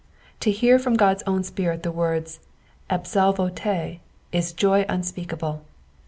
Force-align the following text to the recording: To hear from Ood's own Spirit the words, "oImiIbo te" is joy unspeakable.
To 0.39 0.49
hear 0.49 0.79
from 0.79 0.95
Ood's 0.99 1.21
own 1.27 1.43
Spirit 1.43 1.83
the 1.83 1.91
words, 1.91 2.39
"oImiIbo 2.89 3.53
te" 3.53 3.99
is 4.31 4.51
joy 4.51 4.83
unspeakable. 4.89 5.61